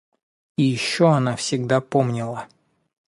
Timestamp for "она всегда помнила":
1.13-2.47